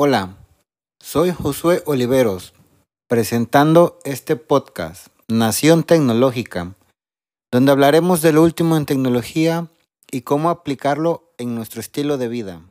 Hola, 0.00 0.36
soy 1.00 1.32
Josué 1.32 1.82
Oliveros, 1.84 2.54
presentando 3.08 3.98
este 4.04 4.36
podcast, 4.36 5.08
Nación 5.26 5.82
Tecnológica, 5.82 6.76
donde 7.50 7.72
hablaremos 7.72 8.22
de 8.22 8.32
lo 8.32 8.44
último 8.44 8.76
en 8.76 8.86
tecnología 8.86 9.66
y 10.08 10.20
cómo 10.20 10.50
aplicarlo 10.50 11.32
en 11.36 11.56
nuestro 11.56 11.80
estilo 11.80 12.16
de 12.16 12.28
vida. 12.28 12.62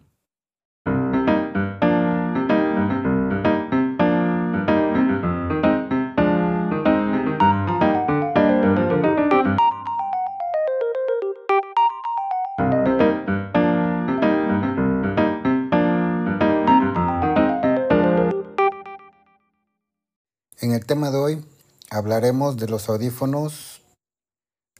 Tema 20.87 21.11
de 21.11 21.17
hoy 21.17 21.45
hablaremos 21.89 22.55
de 22.55 22.69
los 22.69 22.87
audífonos 22.87 23.81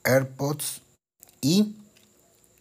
AirPods 0.05 0.81
y, 1.41 1.75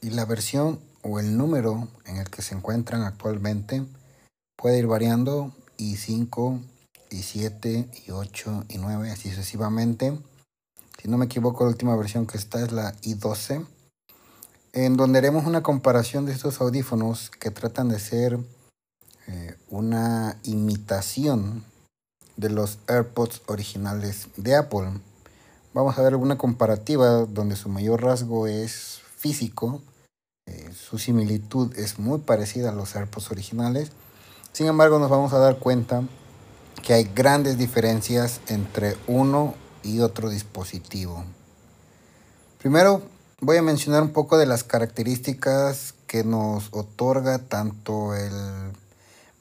y, 0.03 0.11
la 0.11 0.25
versión 0.25 0.81
o 1.03 1.21
el 1.21 1.37
número 1.37 1.87
en 2.07 2.17
el 2.17 2.29
que 2.29 2.43
se 2.43 2.57
encuentran 2.57 3.03
actualmente 3.03 3.85
puede 4.57 4.81
ir 4.81 4.89
variando 4.89 5.55
y 5.77 5.95
5 5.95 6.61
y 7.11 7.23
7 7.23 7.89
y 8.09 8.11
8 8.11 8.65
y 8.69 8.79
9 8.79 9.13
así 9.13 9.31
sucesivamente. 9.31 10.19
Si 11.01 11.09
no 11.09 11.17
me 11.17 11.27
equivoco 11.27 11.63
la 11.63 11.71
última 11.71 11.95
versión 11.95 12.27
que 12.27 12.39
está 12.39 12.65
es 12.65 12.73
la 12.73 12.97
i12 13.03 13.65
en 14.73 14.97
donde 14.97 15.19
haremos 15.19 15.47
una 15.47 15.63
comparación 15.63 16.27
de 16.27 16.33
estos 16.33 16.61
audífonos 16.61 17.31
que 17.31 17.53
tratan 17.53 17.91
de 17.91 18.01
ser 18.01 18.41
eh, 19.29 19.57
una 19.71 20.37
imitación 20.43 21.65
de 22.37 22.51
los 22.51 22.79
AirPods 22.89 23.43
originales 23.47 24.29
de 24.37 24.57
Apple. 24.57 24.91
Vamos 25.75 25.99
a 25.99 26.03
ver 26.03 26.13
alguna 26.13 26.39
comparativa 26.39 27.27
donde 27.27 27.57
su 27.57 27.69
mayor 27.69 28.03
rasgo 28.03 28.47
es 28.47 29.01
físico, 29.17 29.83
eh, 30.47 30.71
su 30.75 30.99
similitud 30.99 31.77
es 31.77 31.99
muy 31.99 32.19
parecida 32.19 32.71
a 32.71 32.75
los 32.75 32.95
AirPods 32.97 33.31
originales. 33.31 33.91
Sin 34.53 34.67
embargo, 34.67 34.99
nos 34.99 35.11
vamos 35.11 35.33
a 35.33 35.39
dar 35.39 35.59
cuenta 35.59 36.03
que 36.83 36.95
hay 36.95 37.05
grandes 37.05 37.59
diferencias 37.59 38.41
entre 38.49 38.97
uno 39.07 39.55
y 39.83 40.01
otro 40.01 40.29
dispositivo. 40.29 41.25
Primero, 42.59 43.03
voy 43.41 43.57
a 43.57 43.63
mencionar 43.63 44.03
un 44.03 44.11
poco 44.11 44.39
de 44.39 44.47
las 44.47 44.65
características 44.65 45.95
que 46.07 46.25
nos 46.25 46.69
otorga 46.73 47.39
tanto 47.39 48.15
el 48.15 48.33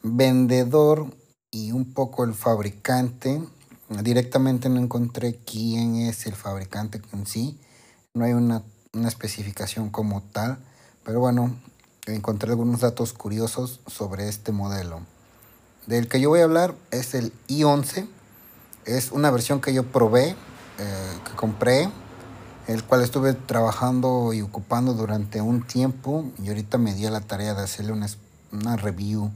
vendedor 0.03 1.07
y 1.55 1.71
un 1.71 1.85
poco 1.85 2.25
el 2.25 2.33
fabricante. 2.33 3.41
Directamente 3.87 4.67
no 4.67 4.81
encontré 4.81 5.39
quién 5.45 5.95
es 5.95 6.25
el 6.25 6.35
fabricante 6.35 7.01
en 7.13 7.25
sí. 7.25 7.57
No 8.13 8.25
hay 8.25 8.33
una, 8.33 8.61
una 8.91 9.07
especificación 9.07 9.89
como 9.89 10.21
tal. 10.21 10.57
Pero 11.05 11.21
bueno, 11.21 11.55
encontré 12.07 12.49
algunos 12.49 12.81
datos 12.81 13.13
curiosos 13.13 13.79
sobre 13.87 14.27
este 14.27 14.51
modelo. 14.51 14.99
Del 15.87 16.09
que 16.09 16.19
yo 16.19 16.27
voy 16.27 16.41
a 16.41 16.43
hablar 16.43 16.75
es 16.91 17.13
el 17.13 17.31
i11. 17.47 18.05
Es 18.83 19.13
una 19.13 19.31
versión 19.31 19.61
que 19.61 19.73
yo 19.73 19.89
probé, 19.89 20.31
eh, 20.31 21.17
que 21.23 21.35
compré, 21.37 21.89
el 22.67 22.83
cual 22.83 23.01
estuve 23.01 23.33
trabajando 23.33 24.33
y 24.33 24.41
ocupando 24.41 24.93
durante 24.93 25.39
un 25.39 25.65
tiempo. 25.65 26.25
Y 26.43 26.49
ahorita 26.49 26.77
me 26.77 26.93
di 26.93 27.05
a 27.05 27.11
la 27.11 27.21
tarea 27.21 27.53
de 27.53 27.63
hacerle 27.63 27.93
una, 27.93 28.07
una 28.51 28.75
review 28.75 29.31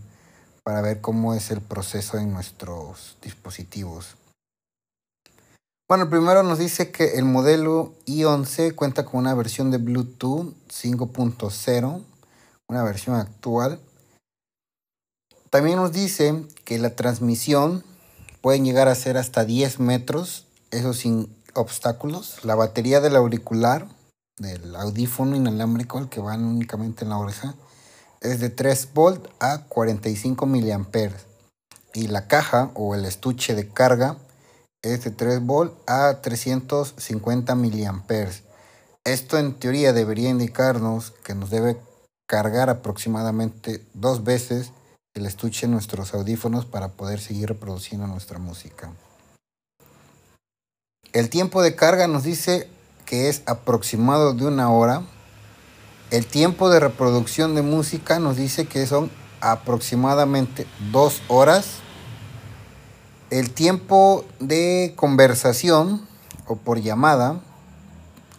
para 0.69 0.81
ver 0.81 1.01
cómo 1.01 1.33
es 1.33 1.49
el 1.49 1.61
proceso 1.61 2.19
en 2.19 2.31
nuestros 2.31 3.17
dispositivos. 3.23 4.17
Bueno, 5.87 6.11
primero 6.11 6.43
nos 6.43 6.59
dice 6.59 6.91
que 6.91 7.17
el 7.17 7.25
modelo 7.25 7.95
i11 8.05 8.75
cuenta 8.75 9.03
con 9.03 9.21
una 9.21 9.33
versión 9.33 9.71
de 9.71 9.79
Bluetooth 9.79 10.53
5.0, 10.69 12.03
una 12.67 12.83
versión 12.83 13.15
actual. 13.15 13.79
También 15.49 15.77
nos 15.77 15.91
dice 15.91 16.45
que 16.65 16.77
la 16.77 16.95
transmisión 16.95 17.83
puede 18.41 18.61
llegar 18.61 18.89
a 18.89 18.93
ser 18.93 19.17
hasta 19.17 19.45
10 19.45 19.79
metros, 19.79 20.45
eso 20.69 20.93
sin 20.93 21.35
obstáculos. 21.55 22.45
La 22.45 22.53
batería 22.53 23.01
del 23.01 23.15
auricular, 23.15 23.87
del 24.37 24.75
audífono 24.75 25.35
inalámbrico, 25.35 25.97
el 25.97 26.09
que 26.09 26.21
va 26.21 26.35
únicamente 26.35 27.05
en 27.05 27.09
la 27.09 27.17
oreja, 27.17 27.55
es 28.21 28.39
de 28.39 28.49
3 28.49 28.89
volt 28.93 29.27
a 29.39 29.65
45 29.65 30.45
miliamperes 30.45 31.25
y 31.93 32.07
la 32.07 32.27
caja 32.27 32.71
o 32.75 32.95
el 32.95 33.05
estuche 33.05 33.55
de 33.55 33.67
carga 33.67 34.17
es 34.81 35.03
de 35.03 35.11
3 35.11 35.45
volt 35.45 35.73
a 35.87 36.21
350 36.21 37.55
miliamperes. 37.55 38.43
Esto 39.05 39.37
en 39.37 39.53
teoría 39.53 39.93
debería 39.93 40.29
indicarnos 40.29 41.11
que 41.23 41.35
nos 41.35 41.49
debe 41.49 41.77
cargar 42.27 42.69
aproximadamente 42.69 43.83
dos 43.93 44.23
veces 44.23 44.71
el 45.15 45.25
estuche 45.25 45.65
en 45.65 45.71
nuestros 45.71 46.13
audífonos 46.13 46.65
para 46.65 46.89
poder 46.89 47.19
seguir 47.19 47.49
reproduciendo 47.49 48.07
nuestra 48.07 48.39
música. 48.39 48.91
El 51.11 51.29
tiempo 51.29 51.63
de 51.63 51.75
carga 51.75 52.07
nos 52.07 52.23
dice 52.23 52.69
que 53.05 53.29
es 53.29 53.41
aproximado 53.47 54.33
de 54.33 54.45
una 54.45 54.71
hora 54.71 55.03
el 56.11 56.25
tiempo 56.25 56.69
de 56.69 56.79
reproducción 56.79 57.53
de 57.53 57.61
música 57.61 58.19
nos 58.19 58.35
dice 58.35 58.65
que 58.65 58.87
son 58.87 59.11
aproximadamente 59.41 60.65
dos 60.91 61.21
horas. 61.27 61.79
El 63.29 63.51
tiempo 63.51 64.25
de 64.39 64.93
conversación 64.95 66.07
o 66.47 66.55
por 66.55 66.81
llamada 66.81 67.41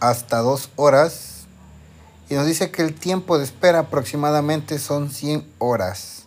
hasta 0.00 0.38
dos 0.38 0.70
horas. 0.76 1.46
Y 2.28 2.34
nos 2.34 2.46
dice 2.46 2.70
que 2.70 2.82
el 2.82 2.94
tiempo 2.94 3.38
de 3.38 3.44
espera 3.44 3.80
aproximadamente 3.80 4.78
son 4.78 5.10
100 5.10 5.46
horas. 5.58 6.26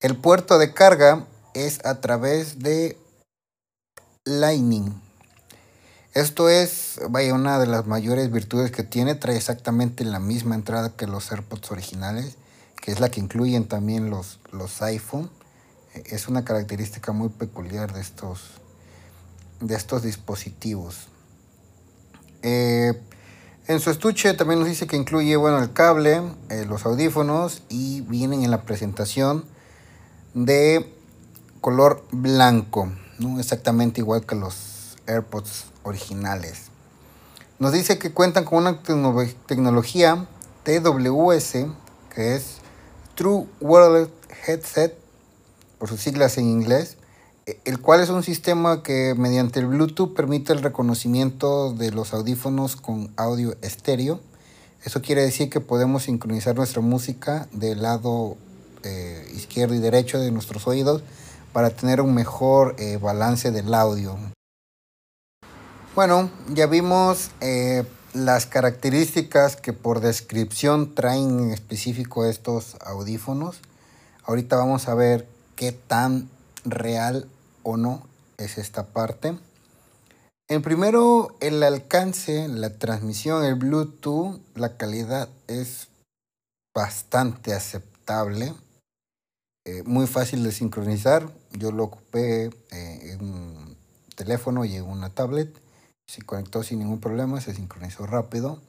El 0.00 0.16
puerto 0.16 0.58
de 0.58 0.72
carga 0.72 1.26
es 1.54 1.84
a 1.84 2.00
través 2.00 2.58
de 2.60 2.98
Lightning. 4.24 5.03
Esto 6.14 6.48
es, 6.48 7.00
vaya, 7.10 7.34
una 7.34 7.58
de 7.58 7.66
las 7.66 7.86
mayores 7.86 8.30
virtudes 8.30 8.70
que 8.70 8.84
tiene. 8.84 9.16
Trae 9.16 9.36
exactamente 9.36 10.04
la 10.04 10.20
misma 10.20 10.54
entrada 10.54 10.94
que 10.94 11.08
los 11.08 11.32
AirPods 11.32 11.72
originales, 11.72 12.36
que 12.80 12.92
es 12.92 13.00
la 13.00 13.08
que 13.08 13.18
incluyen 13.18 13.66
también 13.66 14.10
los, 14.10 14.38
los 14.52 14.80
iPhone. 14.82 15.28
Es 16.06 16.28
una 16.28 16.44
característica 16.44 17.10
muy 17.10 17.30
peculiar 17.30 17.92
de 17.92 18.00
estos, 18.00 18.42
de 19.60 19.74
estos 19.74 20.04
dispositivos. 20.04 21.08
Eh, 22.42 22.92
en 23.66 23.80
su 23.80 23.90
estuche 23.90 24.34
también 24.34 24.60
nos 24.60 24.68
dice 24.68 24.86
que 24.86 24.96
incluye 24.96 25.34
bueno, 25.34 25.58
el 25.58 25.72
cable, 25.72 26.22
eh, 26.48 26.64
los 26.64 26.86
audífonos 26.86 27.62
y 27.68 28.02
vienen 28.02 28.44
en 28.44 28.52
la 28.52 28.62
presentación 28.62 29.46
de 30.34 30.94
color 31.60 32.06
blanco, 32.12 32.92
¿no? 33.18 33.40
exactamente 33.40 34.00
igual 34.00 34.26
que 34.26 34.36
los 34.36 34.73
AirPods 35.06 35.66
originales. 35.82 36.70
Nos 37.58 37.72
dice 37.72 37.98
que 37.98 38.12
cuentan 38.12 38.44
con 38.44 38.58
una 38.58 38.82
tecnología 38.82 40.26
TWS, 40.64 41.52
que 42.14 42.34
es 42.34 42.56
True 43.14 43.46
Wireless 43.60 44.08
Headset, 44.46 44.98
por 45.78 45.88
sus 45.88 46.00
siglas 46.00 46.36
en 46.38 46.46
inglés, 46.46 46.96
e, 47.46 47.60
el 47.64 47.80
cual 47.80 48.00
es 48.00 48.08
un 48.08 48.22
sistema 48.22 48.82
que 48.82 49.14
mediante 49.16 49.60
el 49.60 49.66
Bluetooth 49.66 50.14
permite 50.14 50.52
el 50.52 50.62
reconocimiento 50.62 51.72
de 51.72 51.90
los 51.90 52.12
audífonos 52.12 52.76
con 52.76 53.12
audio 53.16 53.54
estéreo. 53.62 54.20
Eso 54.84 55.00
quiere 55.00 55.22
decir 55.22 55.48
que 55.48 55.60
podemos 55.60 56.04
sincronizar 56.04 56.56
nuestra 56.56 56.80
música 56.82 57.48
del 57.52 57.82
lado 57.82 58.36
eh, 58.82 59.30
izquierdo 59.34 59.74
y 59.74 59.78
derecho 59.78 60.18
de 60.18 60.30
nuestros 60.30 60.66
oídos 60.66 61.02
para 61.52 61.70
tener 61.70 62.00
un 62.00 62.14
mejor 62.14 62.74
eh, 62.78 62.98
balance 63.00 63.50
del 63.50 63.72
audio. 63.74 64.18
Bueno, 65.94 66.28
ya 66.48 66.66
vimos 66.66 67.30
eh, 67.40 67.84
las 68.14 68.46
características 68.46 69.54
que 69.54 69.72
por 69.72 70.00
descripción 70.00 70.92
traen 70.92 71.38
en 71.38 71.50
específico 71.52 72.24
estos 72.24 72.76
audífonos. 72.80 73.60
Ahorita 74.24 74.56
vamos 74.56 74.88
a 74.88 74.96
ver 74.96 75.28
qué 75.54 75.70
tan 75.70 76.28
real 76.64 77.28
o 77.62 77.76
no 77.76 78.08
es 78.38 78.58
esta 78.58 78.86
parte. 78.86 79.38
En 80.48 80.62
primero, 80.62 81.36
el 81.38 81.62
alcance, 81.62 82.48
la 82.48 82.76
transmisión, 82.76 83.44
el 83.44 83.54
Bluetooth, 83.54 84.40
la 84.56 84.76
calidad 84.76 85.28
es 85.46 85.86
bastante 86.74 87.54
aceptable. 87.54 88.52
Eh, 89.64 89.84
muy 89.84 90.08
fácil 90.08 90.42
de 90.42 90.50
sincronizar. 90.50 91.30
Yo 91.52 91.70
lo 91.70 91.84
ocupé 91.84 92.46
eh, 92.72 93.12
en 93.12 93.20
un 93.20 93.76
teléfono 94.16 94.64
y 94.64 94.74
en 94.74 94.82
una 94.82 95.08
tablet 95.10 95.63
se 96.06 96.22
conectó 96.22 96.62
sin 96.62 96.78
ningún 96.78 97.00
problema, 97.00 97.40
se 97.40 97.54
sincronizó 97.54 98.06
rápido. 98.06 98.60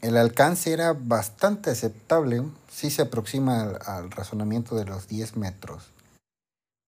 El 0.00 0.16
alcance 0.16 0.72
era 0.72 0.92
bastante 0.92 1.70
aceptable, 1.70 2.42
sí 2.70 2.90
se 2.90 3.02
aproxima 3.02 3.62
al, 3.86 4.10
razonamiento 4.10 4.76
de 4.76 4.84
los 4.84 5.08
10 5.08 5.36
metros. 5.36 5.92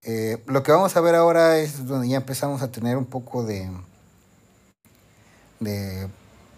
Eh, 0.02 0.42
lo 0.46 0.62
que 0.62 0.72
vamos 0.72 0.96
a 0.96 1.00
ver 1.00 1.14
ahora 1.14 1.58
es 1.58 1.86
donde 1.86 2.08
ya 2.08 2.18
empezamos 2.18 2.62
a 2.62 2.70
tener 2.70 2.96
un 2.96 3.06
poco 3.06 3.42
de, 3.42 3.70
de 5.60 6.08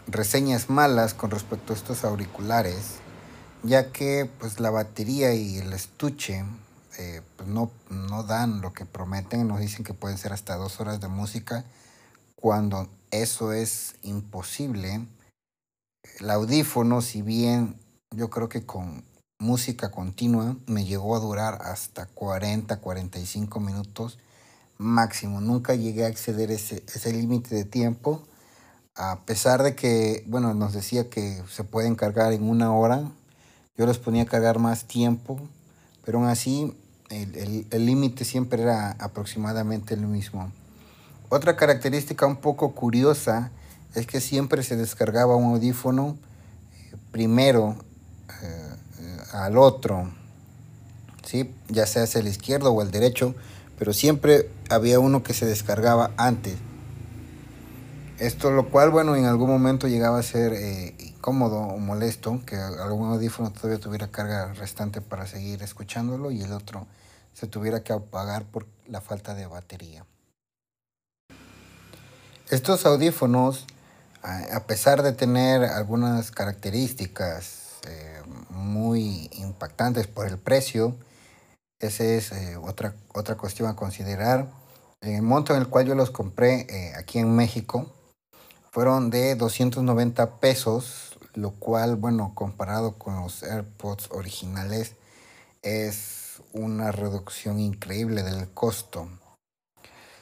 reseñas 0.09 0.69
malas 0.69 1.15
con 1.15 1.31
respecto 1.31 1.73
a 1.73 1.77
estos 1.77 2.05
auriculares, 2.05 2.97
ya 3.63 3.93
que 3.93 4.29
pues 4.39 4.59
la 4.61 4.71
batería 4.71 5.35
y 5.35 5.59
el 5.59 5.73
estuche 5.73 6.45
eh, 6.99 7.23
pues, 7.37 7.49
no, 7.49 7.71
no 7.91 8.25
dan 8.25 8.61
lo 8.61 8.73
que 8.73 8.85
prometen, 8.85 9.47
nos 9.47 9.61
dicen 9.61 9.85
que 9.85 9.95
pueden 9.95 10.19
ser 10.19 10.33
hasta 10.33 10.57
dos 10.57 10.81
horas 10.81 11.01
de 11.01 11.07
música, 11.07 11.65
cuando 12.35 12.89
eso 13.11 13.53
es 13.53 13.97
imposible. 14.03 15.07
El 16.21 16.31
audífono, 16.31 17.03
si 17.03 17.23
bien 17.23 17.77
yo 18.15 18.31
creo 18.31 18.49
que 18.49 18.65
con 18.65 19.05
música 19.39 19.91
continua 19.91 20.57
me 20.67 20.85
llegó 20.85 21.15
a 21.15 21.21
durar 21.21 21.61
hasta 21.63 22.07
40, 22.07 22.81
45 22.81 23.61
minutos 23.61 24.19
máximo. 24.79 25.41
Nunca 25.41 25.75
llegué 25.75 26.05
a 26.05 26.09
exceder 26.09 26.51
ese, 26.51 26.83
ese 26.87 27.13
límite 27.13 27.55
de 27.55 27.65
tiempo 27.65 28.29
a 28.99 29.21
pesar 29.21 29.63
de 29.63 29.77
que, 29.77 30.25
bueno, 30.27 30.55
nos 30.55 30.73
decía 30.73 31.09
que 31.09 31.41
se 31.49 31.63
pueden 31.63 31.95
cargar 31.95 32.33
en 32.33 32.43
una 32.43 32.75
hora, 32.75 33.09
yo 33.77 33.87
les 33.87 33.99
ponía 33.99 34.25
a 34.25 34.27
cargar 34.27 34.59
más 34.59 34.87
tiempo, 34.87 35.39
pero 36.05 36.19
aún 36.19 36.27
así 36.27 36.77
el 37.09 37.87
límite 37.87 38.25
siempre 38.25 38.61
era 38.61 38.91
aproximadamente 38.99 39.95
el 39.95 40.01
mismo. 40.01 40.53
Otra 41.31 41.57
característica 41.57 42.27
un 42.27 42.37
poco 42.37 42.73
curiosa 42.73 43.51
es 43.95 44.07
que 44.07 44.21
siempre 44.21 44.63
se 44.63 44.77
descargaba 44.77 45.37
un 45.37 45.55
audífono 45.55 46.17
eh, 46.73 46.97
primero 47.13 47.77
eh, 48.43 49.19
al 49.33 49.59
otro, 49.59 50.11
¿sí? 51.27 51.55
ya 51.69 51.87
sea 51.87 52.05
el 52.19 52.29
izquierdo 52.29 52.73
o 52.73 52.81
el 52.81 52.91
derecho, 52.91 53.35
pero 53.79 53.93
siempre 53.93 54.51
había 54.71 55.01
uno 55.01 55.23
que 55.23 55.35
se 55.35 55.45
descargaba 55.45 56.13
antes. 56.17 56.57
Esto 58.19 58.51
lo 58.51 58.71
cual, 58.71 58.91
bueno, 58.91 59.15
en 59.15 59.27
algún 59.27 59.51
momento 59.51 59.87
llegaba 59.87 60.19
a 60.19 60.23
ser 60.23 60.55
eh, 60.55 60.95
incómodo 60.99 61.59
o 61.59 61.79
molesto 61.79 62.41
que 62.47 62.57
algún 62.57 63.13
audífono 63.13 63.53
todavía 63.53 63.79
tuviera 63.79 64.09
carga 64.09 64.55
restante 64.55 65.03
para 65.03 65.27
seguir 65.27 65.63
escuchándolo 65.63 66.31
y 66.31 66.41
el 66.41 66.53
otro 66.53 66.87
se 67.35 67.47
tuviera 67.47 67.83
que 67.85 67.93
apagar 67.93 68.47
por 68.47 68.67
la 68.89 69.03
falta 69.03 69.35
de 69.35 69.47
batería. 69.47 70.07
Estos 72.51 72.87
audífonos, 72.87 73.67
a 74.23 74.61
pesar 74.67 75.03
de 75.03 75.13
tener 75.13 75.65
algunas 75.65 76.31
características 76.31 77.75
eh, 77.87 78.23
muy 78.49 79.29
impactantes 79.35 80.07
por 80.07 80.27
el 80.27 80.39
precio, 80.39 80.97
esa 81.79 82.05
es 82.05 82.33
eh, 82.33 82.57
otra, 82.57 82.95
otra 83.13 83.37
cuestión 83.37 83.69
a 83.69 83.77
considerar. 83.77 84.49
El 85.03 85.21
monto 85.21 85.53
en 85.53 85.61
el 85.61 85.69
cual 85.69 85.89
yo 85.89 85.95
los 85.95 86.11
compré 86.11 86.95
aquí 86.97 87.19
en 87.19 87.37
México, 87.37 87.93
fueron 88.73 89.11
de 89.11 89.35
290 89.35 90.41
pesos, 90.41 91.19
lo 91.35 91.51
cual, 91.51 91.97
bueno, 91.97 92.33
comparado 92.35 92.95
con 92.95 93.17
los 93.17 93.43
AirPods 93.43 94.11
originales, 94.11 94.95
es 95.61 96.41
una 96.55 96.93
reducción 96.93 97.61
increíble 97.61 98.23
del 98.23 98.49
costo. 98.55 99.07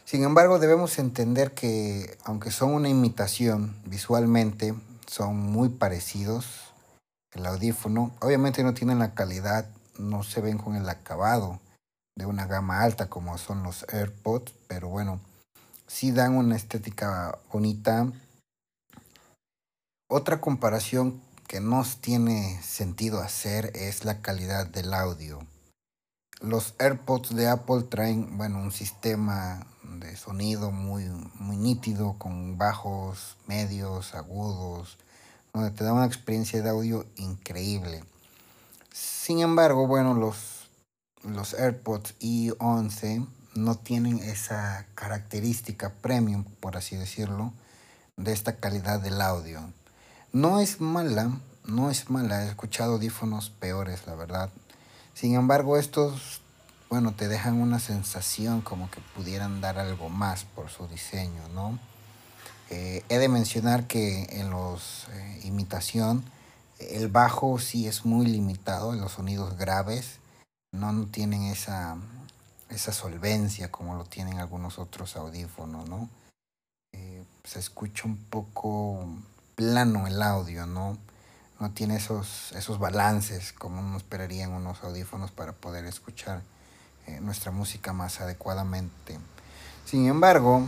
Sin 0.06 0.22
embargo, 0.22 0.60
debemos 0.60 1.00
entender 1.00 1.52
que, 1.52 2.16
aunque 2.22 2.52
son 2.52 2.72
una 2.74 2.88
imitación 2.88 3.76
visualmente, 3.86 4.72
son 5.08 5.36
muy 5.36 5.68
parecidos. 5.68 6.72
El 7.32 7.44
audífono, 7.44 8.14
obviamente 8.20 8.62
no 8.62 8.72
tienen 8.72 9.00
la 9.00 9.14
calidad, 9.14 9.68
no 9.98 10.22
se 10.22 10.40
ven 10.40 10.58
con 10.58 10.76
el 10.76 10.88
acabado 10.88 11.58
de 12.16 12.24
una 12.24 12.46
gama 12.46 12.82
alta 12.82 13.10
como 13.10 13.36
son 13.36 13.64
los 13.64 13.84
AirPods, 13.92 14.54
pero 14.68 14.88
bueno, 14.88 15.18
sí 15.88 16.12
dan 16.12 16.36
una 16.36 16.54
estética 16.54 17.38
bonita, 17.52 18.06
otra 20.08 20.40
comparación 20.40 21.20
que 21.48 21.58
no 21.58 21.84
tiene 22.00 22.62
sentido 22.62 23.20
hacer 23.20 23.72
es 23.74 24.04
la 24.04 24.22
calidad 24.22 24.68
del 24.68 24.94
audio. 24.94 25.40
Los 26.40 26.74
AirPods 26.78 27.34
de 27.34 27.48
Apple 27.48 27.82
traen, 27.88 28.36
bueno, 28.36 28.58
un 28.58 28.72
sistema 28.72 29.66
de 29.82 30.16
sonido 30.16 30.70
muy, 30.70 31.04
muy 31.34 31.56
nítido 31.56 32.16
con 32.18 32.58
bajos, 32.58 33.36
medios, 33.46 34.14
agudos, 34.14 34.98
donde 35.54 35.70
te 35.70 35.84
da 35.84 35.92
una 35.92 36.04
experiencia 36.04 36.62
de 36.62 36.68
audio 36.68 37.06
increíble. 37.16 38.04
Sin 38.92 39.40
embargo, 39.40 39.86
bueno, 39.86 40.14
los, 40.14 40.68
los 41.22 41.54
AirPods 41.54 42.14
i11 42.20 43.26
no 43.54 43.74
tienen 43.74 44.18
esa 44.18 44.86
característica 44.94 45.90
premium, 45.90 46.44
por 46.60 46.76
así 46.76 46.96
decirlo, 46.96 47.52
de 48.16 48.32
esta 48.32 48.56
calidad 48.56 49.00
del 49.00 49.20
audio. 49.20 49.60
No 50.32 50.60
es 50.60 50.80
mala, 50.80 51.30
no 51.64 51.90
es 51.90 52.10
mala. 52.10 52.44
He 52.44 52.48
escuchado 52.48 52.94
audífonos 52.94 53.50
peores, 53.50 54.06
la 54.06 54.14
verdad. 54.14 54.50
Sin 55.16 55.34
embargo, 55.34 55.78
estos, 55.78 56.42
bueno, 56.90 57.14
te 57.14 57.26
dejan 57.26 57.58
una 57.62 57.78
sensación 57.78 58.60
como 58.60 58.90
que 58.90 59.00
pudieran 59.14 59.62
dar 59.62 59.78
algo 59.78 60.10
más 60.10 60.44
por 60.44 60.68
su 60.68 60.86
diseño, 60.88 61.40
¿no? 61.54 61.78
Eh, 62.68 63.02
he 63.08 63.16
de 63.16 63.30
mencionar 63.30 63.86
que 63.86 64.24
en 64.38 64.50
los 64.50 65.08
eh, 65.12 65.40
imitación, 65.44 66.22
el 66.78 67.08
bajo 67.08 67.58
sí 67.58 67.88
es 67.88 68.04
muy 68.04 68.26
limitado 68.26 68.92
en 68.92 69.00
los 69.00 69.12
sonidos 69.12 69.56
graves. 69.56 70.18
No, 70.72 71.06
tienen 71.06 71.44
esa, 71.44 71.96
esa 72.68 72.92
solvencia 72.92 73.70
como 73.70 73.94
lo 73.94 74.04
tienen 74.04 74.38
algunos 74.38 74.78
otros 74.78 75.16
audífonos, 75.16 75.88
¿no? 75.88 76.10
Eh, 76.92 77.24
se 77.42 77.58
escucha 77.58 78.04
un 78.04 78.18
poco 78.18 79.06
plano 79.54 80.06
el 80.06 80.20
audio, 80.20 80.66
¿no? 80.66 80.98
No 81.58 81.70
tiene 81.70 81.96
esos, 81.96 82.52
esos 82.52 82.78
balances 82.78 83.52
como 83.52 83.80
uno 83.80 83.96
esperaría 83.96 84.44
en 84.44 84.52
unos 84.52 84.82
audífonos 84.82 85.30
para 85.30 85.52
poder 85.52 85.86
escuchar 85.86 86.42
eh, 87.06 87.20
nuestra 87.20 87.50
música 87.50 87.92
más 87.92 88.20
adecuadamente. 88.20 89.18
Sin 89.84 90.06
embargo, 90.06 90.66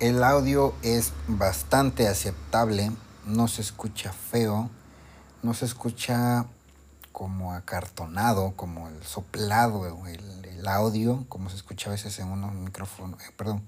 el 0.00 0.24
audio 0.24 0.74
es 0.82 1.12
bastante 1.28 2.08
aceptable, 2.08 2.90
no 3.24 3.48
se 3.48 3.62
escucha 3.62 4.12
feo, 4.12 4.70
no 5.42 5.54
se 5.54 5.66
escucha 5.66 6.46
como 7.12 7.52
acartonado, 7.52 8.54
como 8.56 8.88
el 8.88 9.02
soplado, 9.04 10.06
el, 10.06 10.44
el 10.44 10.68
audio, 10.68 11.24
como 11.28 11.48
se 11.48 11.56
escucha 11.56 11.90
a 11.90 11.92
veces 11.92 12.18
en 12.18 12.28
unos 12.28 12.52
micrófonos, 12.54 13.20
eh, 13.22 13.32
perdón, 13.36 13.62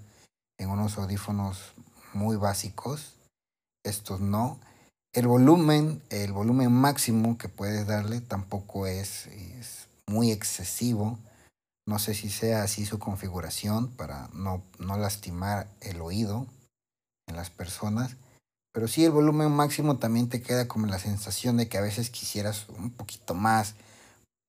en 0.58 0.70
unos 0.70 0.98
audífonos 0.98 1.74
muy 2.12 2.36
básicos 2.36 3.14
estos 3.84 4.20
no. 4.20 4.58
El 5.18 5.26
volumen, 5.26 6.00
el 6.10 6.30
volumen 6.30 6.70
máximo 6.70 7.38
que 7.38 7.48
puedes 7.48 7.88
darle 7.88 8.20
tampoco 8.20 8.86
es, 8.86 9.28
muy 10.06 10.30
excesivo. 10.30 11.18
No 11.88 11.98
sé 11.98 12.14
si 12.14 12.30
sea 12.30 12.62
así 12.62 12.86
su 12.86 13.00
configuración 13.00 13.88
para 13.88 14.28
no, 14.32 14.62
no 14.78 14.96
lastimar 14.96 15.66
el 15.80 16.00
oído 16.02 16.46
en 17.26 17.34
las 17.34 17.50
personas. 17.50 18.14
Pero 18.72 18.86
sí 18.86 19.04
el 19.04 19.10
volumen 19.10 19.50
máximo 19.50 19.96
también 19.96 20.28
te 20.28 20.40
queda 20.40 20.68
como 20.68 20.86
la 20.86 21.00
sensación 21.00 21.56
de 21.56 21.68
que 21.68 21.78
a 21.78 21.82
veces 21.82 22.10
quisieras 22.10 22.68
un 22.68 22.92
poquito 22.92 23.34
más 23.34 23.74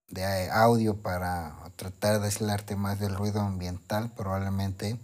de 0.10 0.52
audio 0.52 0.96
para 0.98 1.56
tratar 1.78 2.20
de 2.20 2.28
aislarte 2.28 2.76
más 2.76 3.00
del 3.00 3.16
ruido 3.16 3.42
ambiental 3.42 4.12
probablemente. 4.16 5.00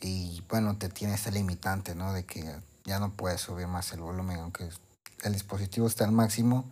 Y 0.00 0.44
bueno, 0.48 0.76
te 0.76 0.88
tiene 0.88 1.14
ese 1.14 1.32
limitante, 1.32 1.96
¿no? 1.96 2.12
De 2.12 2.24
que 2.24 2.44
ya 2.84 3.00
no 3.00 3.10
puedes 3.10 3.40
subir 3.40 3.66
más 3.66 3.92
el 3.92 4.00
volumen, 4.00 4.38
aunque 4.38 4.68
el 5.24 5.32
dispositivo 5.32 5.86
está 5.86 6.04
al 6.04 6.12
máximo, 6.12 6.70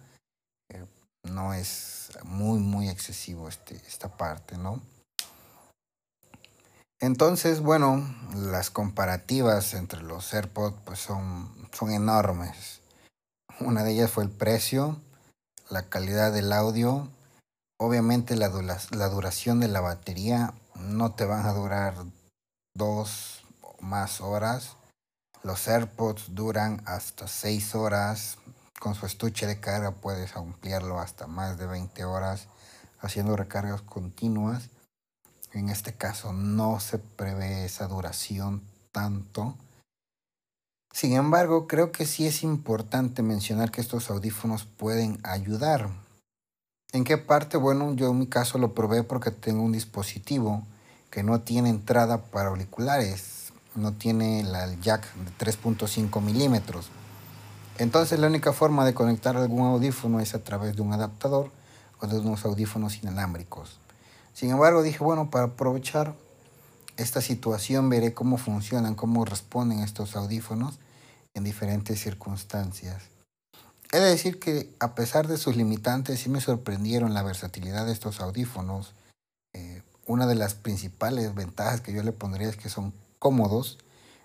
eh, 0.68 0.84
no 1.24 1.54
es 1.54 2.10
muy, 2.24 2.58
muy 2.60 2.88
excesivo 2.88 3.48
este, 3.48 3.76
esta 3.76 4.16
parte, 4.16 4.56
¿no? 4.56 4.80
Entonces, 7.00 7.60
bueno, 7.60 8.06
las 8.36 8.70
comparativas 8.70 9.74
entre 9.74 10.02
los 10.02 10.32
AirPods 10.32 10.76
pues 10.84 11.00
son, 11.00 11.68
son 11.72 11.90
enormes. 11.90 12.80
Una 13.58 13.82
de 13.82 13.92
ellas 13.92 14.10
fue 14.10 14.22
el 14.22 14.30
precio, 14.30 15.00
la 15.68 15.88
calidad 15.88 16.32
del 16.32 16.52
audio, 16.52 17.08
obviamente 17.76 18.36
la, 18.36 18.50
la 18.90 19.08
duración 19.08 19.58
de 19.58 19.68
la 19.68 19.80
batería, 19.80 20.54
no 20.76 21.12
te 21.12 21.24
van 21.24 21.46
a 21.46 21.52
durar 21.52 21.94
dos 22.74 23.42
más 23.80 24.20
horas 24.20 24.76
los 25.42 25.66
AirPods 25.68 26.34
duran 26.34 26.82
hasta 26.86 27.26
6 27.26 27.74
horas. 27.74 28.38
Con 28.78 28.94
su 28.94 29.06
estuche 29.06 29.46
de 29.46 29.60
carga 29.60 29.92
puedes 29.92 30.36
ampliarlo 30.36 30.98
hasta 30.98 31.26
más 31.26 31.58
de 31.58 31.66
20 31.66 32.04
horas 32.04 32.48
haciendo 33.00 33.36
recargas 33.36 33.82
continuas. 33.82 34.70
En 35.52 35.68
este 35.68 35.92
caso 35.92 36.32
no 36.32 36.80
se 36.80 36.98
prevé 36.98 37.64
esa 37.64 37.86
duración 37.86 38.62
tanto. 38.92 39.56
Sin 40.92 41.14
embargo, 41.14 41.66
creo 41.66 41.90
que 41.90 42.06
sí 42.06 42.26
es 42.26 42.42
importante 42.42 43.22
mencionar 43.22 43.70
que 43.70 43.80
estos 43.80 44.10
audífonos 44.10 44.64
pueden 44.64 45.18
ayudar. 45.22 45.90
¿En 46.92 47.04
qué 47.04 47.16
parte? 47.16 47.56
Bueno, 47.56 47.94
yo 47.94 48.10
en 48.10 48.18
mi 48.18 48.26
caso 48.26 48.58
lo 48.58 48.74
probé 48.74 49.02
porque 49.02 49.30
tengo 49.30 49.62
un 49.62 49.72
dispositivo 49.72 50.66
que 51.10 51.22
no 51.22 51.40
tiene 51.40 51.70
entrada 51.70 52.26
para 52.26 52.50
auriculares, 52.50 53.41
no 53.74 53.92
tiene 53.92 54.40
el 54.40 54.80
jack 54.80 55.14
de 55.14 55.30
3.5 55.46 56.20
milímetros. 56.20 56.90
Entonces 57.78 58.18
la 58.18 58.26
única 58.26 58.52
forma 58.52 58.84
de 58.84 58.94
conectar 58.94 59.36
algún 59.36 59.66
audífono 59.66 60.20
es 60.20 60.34
a 60.34 60.44
través 60.44 60.76
de 60.76 60.82
un 60.82 60.92
adaptador 60.92 61.50
o 62.00 62.06
de 62.06 62.18
unos 62.18 62.44
audífonos 62.44 63.02
inalámbricos. 63.02 63.78
Sin 64.34 64.50
embargo, 64.50 64.82
dije, 64.82 65.02
bueno, 65.02 65.30
para 65.30 65.46
aprovechar 65.46 66.14
esta 66.96 67.20
situación 67.20 67.88
veré 67.88 68.12
cómo 68.14 68.36
funcionan, 68.36 68.94
cómo 68.94 69.24
responden 69.24 69.80
estos 69.80 70.16
audífonos 70.16 70.78
en 71.34 71.44
diferentes 71.44 72.00
circunstancias. 72.00 73.02
He 73.92 73.98
de 73.98 74.08
decir 74.08 74.38
que 74.38 74.74
a 74.80 74.94
pesar 74.94 75.28
de 75.28 75.36
sus 75.36 75.56
limitantes, 75.56 76.20
sí 76.20 76.28
me 76.28 76.40
sorprendieron 76.40 77.14
la 77.14 77.22
versatilidad 77.22 77.86
de 77.86 77.92
estos 77.92 78.20
audífonos. 78.20 78.94
Eh, 79.52 79.82
una 80.06 80.26
de 80.26 80.34
las 80.34 80.54
principales 80.54 81.34
ventajas 81.34 81.80
que 81.80 81.92
yo 81.92 82.02
le 82.02 82.12
pondría 82.12 82.48
es 82.48 82.56
que 82.56 82.68
son 82.68 82.94
cómodos, 83.22 83.78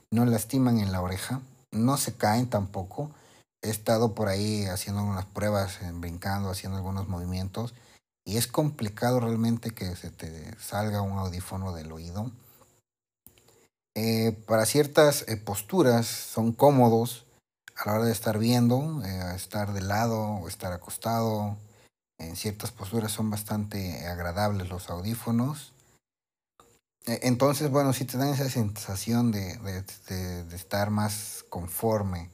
no 0.09 0.25
lastiman 0.25 0.79
en 0.79 0.91
la 0.91 1.01
oreja, 1.01 1.41
no 1.71 1.97
se 1.97 2.15
caen 2.15 2.49
tampoco. 2.49 3.11
He 3.61 3.69
estado 3.69 4.15
por 4.15 4.27
ahí 4.27 4.65
haciendo 4.65 5.03
unas 5.03 5.25
pruebas, 5.25 5.77
brincando, 5.93 6.49
haciendo 6.49 6.77
algunos 6.79 7.07
movimientos 7.07 7.75
y 8.25 8.37
es 8.37 8.47
complicado 8.47 9.19
realmente 9.19 9.69
que 9.69 9.95
se 9.95 10.09
te 10.09 10.57
salga 10.59 11.03
un 11.03 11.19
audífono 11.19 11.73
del 11.73 11.91
oído. 11.91 12.31
Eh, 13.95 14.31
para 14.47 14.65
ciertas 14.65 15.25
eh, 15.27 15.37
posturas 15.37 16.07
son 16.07 16.51
cómodos 16.51 17.27
a 17.75 17.85
la 17.85 17.93
hora 17.97 18.05
de 18.05 18.11
estar 18.11 18.39
viendo, 18.39 19.03
eh, 19.05 19.35
estar 19.35 19.73
de 19.73 19.81
lado 19.81 20.21
o 20.21 20.47
estar 20.47 20.73
acostado. 20.73 21.55
En 22.17 22.35
ciertas 22.35 22.71
posturas 22.71 23.11
son 23.11 23.29
bastante 23.29 24.07
agradables 24.07 24.69
los 24.69 24.89
audífonos. 24.89 25.76
E, 27.07 27.21
entonces, 27.23 27.71
bueno, 27.71 27.93
sí 27.93 28.05
te 28.05 28.17
dan 28.17 28.29
esa 28.29 28.49
sensación 28.49 29.31
de, 29.31 29.57
de, 30.09 30.55
estar 30.55 30.89
más 30.89 31.45
conforme 31.49 32.29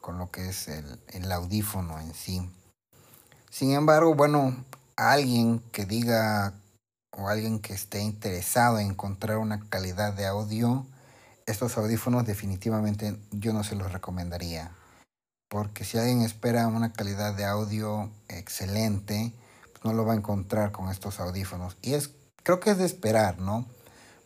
con 0.00 0.18
lo 0.18 0.30
que 0.30 0.48
es 0.48 0.68
el, 0.68 1.00
el, 1.08 1.30
audífono 1.30 2.00
en 2.00 2.14
sí. 2.14 2.50
Sin 3.50 3.72
embargo, 3.72 4.14
bueno, 4.14 4.56
alguien 4.96 5.60
que 5.72 5.84
diga 5.84 6.54
o 7.12 7.28
alguien 7.28 7.60
que 7.60 7.74
esté 7.74 8.00
interesado 8.00 8.78
en 8.78 8.90
encontrar 8.90 9.38
una 9.38 9.60
calidad 9.68 10.14
de 10.14 10.26
audio, 10.26 10.86
estos 11.46 11.76
audífonos 11.76 12.26
definitivamente 12.26 13.18
yo 13.30 13.52
no 13.52 13.62
se 13.62 13.76
los 13.76 13.92
recomendaría. 13.92 14.72
Porque 15.48 15.84
si 15.84 15.98
alguien 15.98 16.22
espera 16.22 16.66
una 16.66 16.92
calidad 16.92 17.34
de 17.34 17.44
audio 17.44 18.10
excelente, 18.28 19.32
pues 19.72 19.84
no 19.84 19.92
lo 19.92 20.04
va 20.04 20.14
a 20.14 20.16
encontrar 20.16 20.72
con 20.72 20.88
estos 20.88 21.20
audífonos. 21.20 21.76
Y 21.82 21.94
es, 21.94 22.10
creo 22.42 22.60
que 22.60 22.70
es 22.70 22.78
de 22.78 22.86
esperar, 22.86 23.38
¿no? 23.38 23.66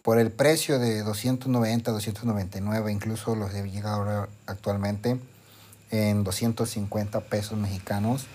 Por 0.02 0.18
el 0.18 0.30
precio 0.30 0.78
de 0.78 1.02
290, 1.02 1.90
299, 1.90 2.92
incluso 2.92 3.34
los 3.34 3.52
he 3.54 3.68
llegado 3.68 3.96
ahora 3.96 4.28
actualmente 4.46 5.18
en 5.90 6.24
250 6.24 7.20
pesos 7.20 7.58
mexicanos. 7.58 8.26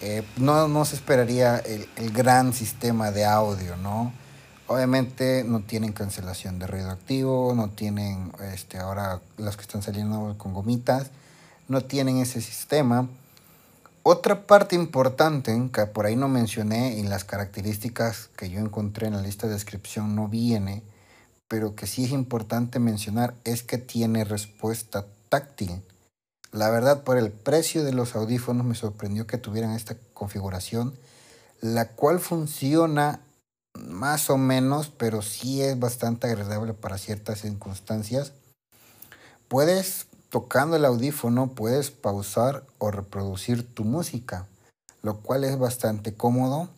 Eh, 0.00 0.22
no, 0.36 0.68
no 0.68 0.84
se 0.84 0.96
esperaría 0.96 1.58
el, 1.58 1.88
el 1.96 2.12
gran 2.12 2.52
sistema 2.52 3.10
de 3.10 3.24
audio, 3.24 3.76
¿no? 3.76 4.12
Obviamente 4.72 5.44
no 5.44 5.60
tienen 5.60 5.92
cancelación 5.92 6.58
de 6.58 6.66
ruido 6.66 6.90
activo, 6.90 7.52
no 7.54 7.68
tienen, 7.68 8.32
este, 8.54 8.78
ahora 8.78 9.20
las 9.36 9.56
que 9.56 9.62
están 9.62 9.82
saliendo 9.82 10.34
con 10.38 10.54
gomitas, 10.54 11.10
no 11.68 11.82
tienen 11.82 12.18
ese 12.18 12.40
sistema. 12.40 13.08
Otra 14.02 14.46
parte 14.46 14.74
importante 14.74 15.56
que 15.72 15.86
por 15.86 16.06
ahí 16.06 16.16
no 16.16 16.28
mencioné 16.28 16.96
y 16.96 17.02
las 17.02 17.24
características 17.24 18.30
que 18.36 18.50
yo 18.50 18.60
encontré 18.60 19.08
en 19.08 19.14
la 19.14 19.22
lista 19.22 19.46
de 19.46 19.52
descripción 19.52 20.16
no 20.16 20.28
viene, 20.28 20.82
pero 21.52 21.74
que 21.74 21.86
sí 21.86 22.06
es 22.06 22.12
importante 22.12 22.78
mencionar 22.78 23.34
es 23.44 23.62
que 23.62 23.76
tiene 23.76 24.24
respuesta 24.24 25.04
táctil. 25.28 25.82
La 26.50 26.70
verdad, 26.70 27.04
por 27.04 27.18
el 27.18 27.30
precio 27.30 27.84
de 27.84 27.92
los 27.92 28.16
audífonos 28.16 28.64
me 28.64 28.74
sorprendió 28.74 29.26
que 29.26 29.36
tuvieran 29.36 29.72
esta 29.72 29.94
configuración, 30.14 30.94
la 31.60 31.88
cual 31.88 32.20
funciona 32.20 33.20
más 33.78 34.30
o 34.30 34.38
menos, 34.38 34.88
pero 34.88 35.20
sí 35.20 35.60
es 35.60 35.78
bastante 35.78 36.26
agradable 36.26 36.72
para 36.72 36.96
ciertas 36.96 37.42
circunstancias. 37.42 38.32
Puedes, 39.48 40.06
tocando 40.30 40.76
el 40.76 40.86
audífono, 40.86 41.48
puedes 41.48 41.90
pausar 41.90 42.64
o 42.78 42.90
reproducir 42.90 43.74
tu 43.74 43.84
música, 43.84 44.46
lo 45.02 45.18
cual 45.18 45.44
es 45.44 45.58
bastante 45.58 46.14
cómodo 46.14 46.70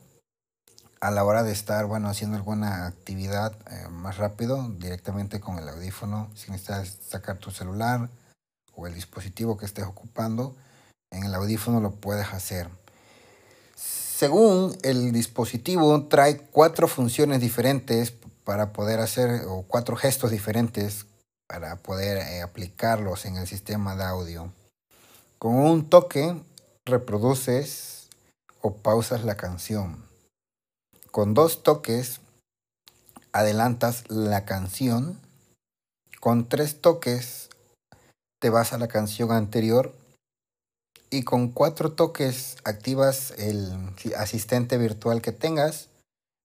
a 1.05 1.11
la 1.11 1.23
hora 1.23 1.43
de 1.43 1.53
estar, 1.53 1.85
bueno, 1.85 2.09
haciendo 2.09 2.39
alguna 2.39 2.87
actividad 2.87 3.55
eh, 3.71 3.89
más 3.91 4.17
rápido, 4.17 4.71
directamente 4.79 5.39
con 5.39 5.59
el 5.59 5.69
audífono, 5.69 6.31
si 6.35 6.51
necesitas 6.51 6.97
sacar 7.07 7.37
tu 7.37 7.51
celular 7.51 8.09
o 8.75 8.87
el 8.87 8.95
dispositivo 8.95 9.59
que 9.59 9.67
estés 9.67 9.85
ocupando, 9.85 10.57
en 11.11 11.25
el 11.25 11.35
audífono 11.35 11.81
lo 11.81 11.91
puedes 11.91 12.33
hacer. 12.33 12.71
Según 13.77 14.79
el 14.83 15.13
dispositivo, 15.13 16.07
trae 16.07 16.39
cuatro 16.39 16.89
funciones 16.89 17.39
diferentes 17.39 18.15
para 18.43 18.73
poder 18.73 19.01
hacer, 19.01 19.43
o 19.47 19.67
cuatro 19.69 19.97
gestos 19.97 20.31
diferentes 20.31 21.05
para 21.47 21.77
poder 21.77 22.17
eh, 22.17 22.41
aplicarlos 22.41 23.27
en 23.27 23.37
el 23.37 23.47
sistema 23.47 23.95
de 23.95 24.05
audio. 24.05 24.55
Con 25.39 25.57
un 25.57 25.91
toque 25.91 26.35
reproduces 26.87 28.09
o 28.63 28.77
pausas 28.77 29.23
la 29.25 29.37
canción. 29.37 30.14
Con 31.15 31.33
dos 31.33 31.63
toques 31.63 32.21
adelantas 33.33 34.03
la 34.11 34.45
canción. 34.45 35.21
Con 36.19 36.49
tres 36.49 36.81
toques 36.81 37.51
te 38.41 38.51
vas 38.51 38.73
a 38.73 38.79
la 38.79 38.89
canción 38.89 39.31
anterior 39.31 39.95
y 41.11 41.23
con 41.23 41.53
cuatro 41.53 41.93
toques 41.93 42.57
activas 42.65 43.33
el 43.39 43.73
asistente 44.17 44.77
virtual 44.77 45.23
que 45.23 45.31
tengas. 45.31 45.89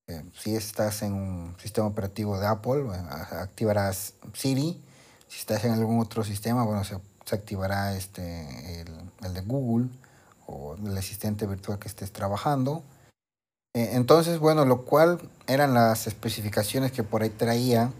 Eh, 0.05 0.23
si 0.37 0.55
estás 0.55 1.01
en 1.01 1.13
un 1.13 1.55
sistema 1.59 1.87
operativo 1.87 2.39
de 2.39 2.45
Apple, 2.45 2.91
activarás 2.91 4.13
Siri. 4.35 4.79
Si 5.27 5.39
estás 5.39 5.65
en 5.65 5.71
algún 5.71 5.99
otro 5.99 6.23
sistema, 6.23 6.63
bueno, 6.63 6.83
se, 6.83 6.93
activará 7.33 7.97
este, 7.97 8.81
el, 8.81 9.33
de 9.33 9.41
Google 9.41 9.89
o 10.45 10.75
el 10.75 10.95
asistente 10.95 11.47
virtual 11.47 11.79
que 11.79 11.87
estés 11.87 12.11
trabajando. 12.11 12.83
Eh, 13.75 13.91
entonces, 13.93 14.39
bueno, 14.39 14.65
lo 14.65 14.81
cual 14.81 15.19
eran 15.47 15.73
las 15.73 16.07
especificaciones 16.07 16.91
que 16.91 17.03
por 17.03 17.21
ahí 17.21 17.29
traía. 17.29 17.91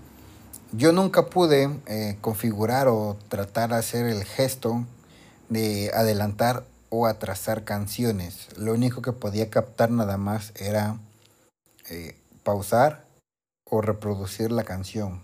Yo 0.71 0.91
nunca 0.91 1.27
pude 1.27 1.69
eh, 1.87 2.17
configurar 2.21 2.87
o 2.87 3.17
tratar 3.29 3.69
de 3.69 3.75
hacer 3.75 4.05
el 4.05 4.23
gesto 4.23 4.85
de 5.49 5.91
adelantar 5.93 6.63
o 6.89 7.07
atrasar 7.07 7.63
canciones. 7.63 8.47
Lo 8.57 8.73
único 8.73 9.01
que 9.01 9.13
podía 9.13 9.49
captar 9.49 9.91
nada 9.91 10.17
más 10.17 10.53
era 10.55 10.97
eh, 11.89 12.15
pausar 12.43 13.05
o 13.63 13.81
reproducir 13.81 14.51
la 14.51 14.63
canción. 14.63 15.21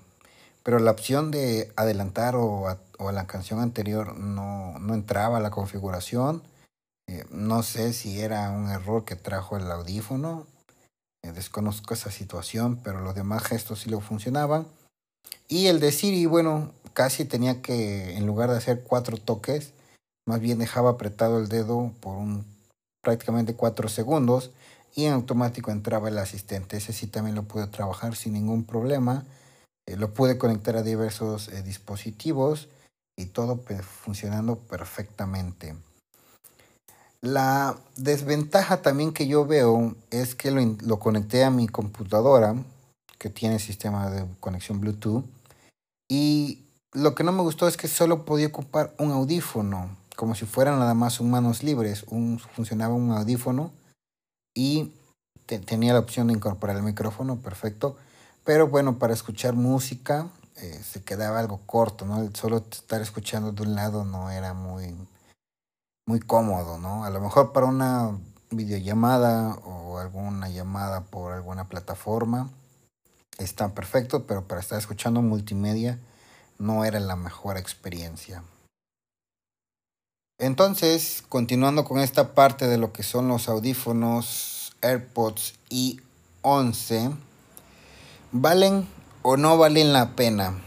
Pero 0.63 0.79
la 0.79 0.91
opción 0.91 1.31
de 1.31 1.71
adelantar 1.75 2.35
o 2.35 2.67
a, 2.67 2.79
la 3.11 3.27
canción 3.27 3.59
anterior 3.59 4.17
no, 4.17 4.75
entraba 4.93 5.37
a 5.37 5.41
la 5.41 5.51
configuración. 5.51 6.41
Eh, 7.07 7.25
no 7.29 7.61
sé 7.61 7.93
si 7.93 8.19
era 8.19 8.49
un 8.49 8.69
error 8.69 9.05
que 9.05 9.15
trajo 9.15 9.57
el 9.57 9.69
audífono. 9.69 10.47
Eh, 11.23 11.31
desconozco 11.31 11.93
esa 11.93 12.11
situación, 12.11 12.79
pero 12.83 13.01
los 13.01 13.15
demás 13.15 13.43
gestos 13.43 13.81
sí 13.81 13.89
lo 13.89 14.01
funcionaban. 14.01 14.67
Y 15.47 15.67
el 15.67 15.79
de 15.79 15.91
Siri, 15.91 16.25
bueno, 16.25 16.71
casi 16.93 17.25
tenía 17.25 17.61
que, 17.61 18.15
en 18.17 18.25
lugar 18.25 18.49
de 18.49 18.57
hacer 18.57 18.83
cuatro 18.83 19.17
toques, 19.17 19.73
más 20.27 20.39
bien 20.39 20.57
dejaba 20.57 20.91
apretado 20.91 21.39
el 21.39 21.49
dedo 21.49 21.91
por 21.99 22.17
un, 22.17 22.45
prácticamente 23.01 23.55
cuatro 23.55 23.89
segundos 23.89 24.51
y 24.95 25.05
en 25.05 25.13
automático 25.13 25.71
entraba 25.71 26.09
el 26.09 26.17
asistente. 26.17 26.77
Ese 26.77 26.93
sí 26.93 27.05
también 27.05 27.35
lo 27.35 27.43
pude 27.43 27.67
trabajar 27.67 28.15
sin 28.15 28.33
ningún 28.33 28.65
problema. 28.65 29.25
Eh, 29.87 29.97
lo 29.97 30.13
pude 30.13 30.39
conectar 30.39 30.75
a 30.77 30.81
diversos 30.81 31.51
dispositivos 31.63 32.69
y 33.15 33.27
todo 33.27 33.61
funcionando 33.83 34.57
perfectamente. 34.57 35.75
La 37.21 37.77
desventaja 37.95 38.81
también 38.81 39.13
que 39.13 39.27
yo 39.27 39.45
veo 39.45 39.95
es 40.11 40.35
que 40.35 40.51
lo, 40.51 40.99
conecté 40.99 41.43
a 41.43 41.49
mi 41.49 41.67
computadora 41.67 42.55
que 43.17 43.29
tiene 43.29 43.59
sistema 43.59 44.09
de 44.09 44.25
conexión 44.39 44.79
Bluetooth 44.79 45.25
y 46.07 46.65
lo 46.93 47.15
que 47.15 47.23
no 47.23 47.31
me 47.31 47.41
gustó 47.41 47.67
es 47.67 47.77
que 47.77 47.87
solo 47.87 48.25
podía 48.25 48.47
ocupar 48.47 48.93
un 48.99 49.11
audífono 49.11 49.89
como 50.15 50.35
si 50.35 50.45
fueran 50.45 50.79
nada 50.79 50.93
más 50.93 51.19
un 51.19 51.29
manos 51.29 51.63
libres. 51.63 52.05
Un, 52.07 52.39
funcionaba 52.39 52.93
un 52.93 53.11
audífono 53.11 53.71
y 54.53 54.93
tenía 55.45 55.93
la 55.93 55.99
opción 55.99 56.27
de 56.27 56.33
incorporar 56.33 56.77
el 56.77 56.83
micrófono, 56.83 57.37
perfecto. 57.37 57.97
Pero 58.43 58.67
bueno, 58.67 58.97
para 58.97 59.13
escuchar 59.13 59.53
música 59.53 60.29
eh, 60.55 60.79
se 60.83 61.03
quedaba 61.03 61.39
algo 61.39 61.59
corto, 61.65 62.05
¿no? 62.05 62.29
solo 62.33 62.57
estar 62.57 63.01
escuchando 63.01 63.51
de 63.51 63.63
un 63.63 63.75
lado 63.75 64.05
no 64.05 64.31
era 64.31 64.53
muy, 64.53 64.95
muy 66.07 66.19
cómodo, 66.19 66.77
¿no? 66.77 67.03
A 67.03 67.09
lo 67.09 67.19
mejor 67.19 67.51
para 67.51 67.65
una 67.65 68.17
videollamada 68.51 69.55
o 69.65 69.97
alguna 69.97 70.49
llamada 70.49 71.01
por 71.01 71.33
alguna 71.33 71.67
plataforma, 71.67 72.49
están 73.37 73.71
perfectos, 73.71 74.23
pero 74.27 74.47
para 74.47 74.61
estar 74.61 74.79
escuchando 74.79 75.21
multimedia 75.21 75.99
no 76.57 76.85
era 76.85 76.99
la 76.99 77.15
mejor 77.15 77.57
experiencia. 77.57 78.43
Entonces, 80.37 81.23
continuando 81.27 81.85
con 81.85 81.99
esta 81.99 82.33
parte 82.33 82.67
de 82.67 82.77
lo 82.77 82.91
que 82.91 83.03
son 83.03 83.27
los 83.27 83.47
audífonos 83.47 84.75
AirPods 84.81 85.55
i11, 85.69 87.15
¿valen 88.31 88.87
o 89.21 89.37
no 89.37 89.57
valen 89.57 89.93
la 89.93 90.15
pena? 90.15 90.61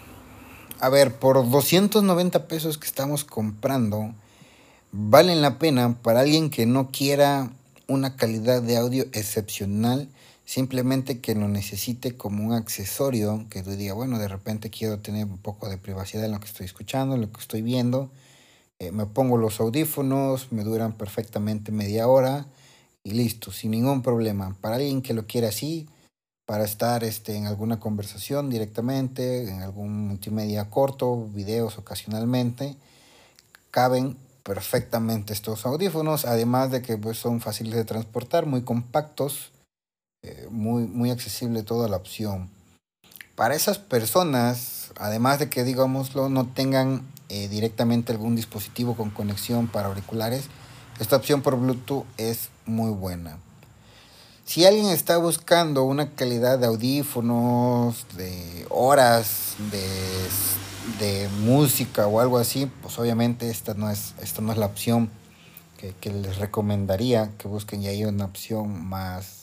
A 0.81 0.89
ver, 0.89 1.19
por 1.19 1.49
290 1.51 2.49
pesos 2.49 2.79
que 2.79 2.87
estamos 2.87 3.25
comprando, 3.25 4.15
valen 4.93 5.43
la 5.43 5.59
pena 5.59 5.99
para 6.03 6.21
alguien 6.21 6.51
que 6.51 6.67
no 6.67 6.91
quiera 6.91 7.51
una 7.87 8.17
calidad 8.17 8.63
de 8.63 8.77
audio 8.77 9.05
excepcional 9.13 10.09
simplemente 10.49 11.21
que 11.21 11.35
lo 11.35 11.47
necesite 11.47 12.17
como 12.17 12.43
un 12.43 12.55
accesorio, 12.55 13.45
que 13.51 13.63
tú 13.63 13.73
diga, 13.73 13.93
bueno, 13.93 14.19
de 14.19 14.29
repente 14.29 14.71
quiero 14.71 14.99
tener 14.99 15.27
un 15.27 15.37
poco 15.37 15.69
de 15.69 15.77
privacidad 15.77 16.25
en 16.25 16.33
lo 16.33 16.41
que 16.41 16.47
estoy 16.47 16.65
escuchando, 16.65 17.15
en 17.15 17.21
lo 17.21 17.31
que 17.31 17.39
estoy 17.39 17.61
viendo, 17.61 18.11
eh, 18.79 18.91
me 18.91 19.05
pongo 19.05 19.37
los 19.37 19.61
audífonos, 19.61 20.51
me 20.51 20.65
duran 20.65 20.95
perfectamente 20.95 21.71
media 21.71 22.09
hora 22.09 22.47
y 23.05 23.11
listo, 23.11 23.53
sin 23.53 23.73
ningún 23.73 24.01
problema. 24.01 24.57
Para 24.63 24.77
alguien 24.77 25.03
que 25.03 25.13
lo 25.13 25.27
quiera 25.27 25.49
así, 25.49 25.87
para 26.47 26.65
estar 26.65 27.05
este, 27.05 27.37
en 27.37 27.47
alguna 27.47 27.79
conversación 27.79 28.49
directamente, 28.49 29.51
en 29.51 29.61
algún 29.61 30.09
multimedia 30.09 30.71
corto, 30.71 31.29
videos 31.35 31.77
ocasionalmente, 31.77 32.75
caben 33.71 34.17
perfectamente 34.49 35.35
estos 35.35 35.67
audífonos, 35.67 36.25
además 36.25 36.71
de 36.71 36.81
que 36.81 36.97
pues, 36.97 37.19
son 37.19 37.43
fáciles 37.43 37.75
de 37.75 37.85
transportar, 37.85 38.47
muy 38.47 38.63
compactos, 38.63 39.53
eh, 40.23 40.49
muy, 40.51 40.87
muy 40.87 41.11
accesible 41.11 41.63
toda 41.63 41.87
la 41.87 41.99
opción. 41.99 42.49
Para 43.35 43.55
esas 43.55 43.79
personas, 43.79 44.91
además 44.97 45.39
de 45.39 45.51
que, 45.51 45.65
digámoslo, 45.65 46.31
no 46.31 46.47
tengan 46.47 47.07
eh, 47.29 47.49
directamente 47.49 48.11
algún 48.11 48.37
dispositivo 48.37 48.97
con 48.97 49.11
conexión 49.11 49.69
para 49.69 49.89
auriculares, 49.89 50.47
esta 50.99 51.17
opción 51.17 51.43
por 51.43 51.57
Bluetooth 51.57 52.07
es 52.17 52.49
muy 52.65 52.91
buena. 52.91 53.37
Si 54.47 54.65
alguien 54.65 54.87
está 54.87 55.19
buscando 55.19 55.85
una 55.85 56.13
calidad 56.13 56.59
de 56.59 56.69
audífonos, 56.69 58.07
de 58.17 58.67
horas, 58.71 59.57
de, 59.71 59.87
de 60.99 61.29
música 61.41 62.07
o 62.07 62.21
algo 62.21 62.39
así, 62.39 62.71
pues 62.83 62.99
obviamente 62.99 63.51
esta 63.51 63.75
no 63.75 63.91
es, 63.91 64.15
esta 64.21 64.43
no 64.43 64.53
es 64.53 64.59
la 64.59 64.67
opción 64.67 65.11
que, 65.77 65.95
que 66.01 66.11
les 66.11 66.39
recomendaría 66.39 67.33
que 67.39 67.49
busquen 67.49 67.83
y 67.83 67.89
hay 67.89 68.05
una 68.05 68.25
opción 68.25 68.87
más 68.87 69.39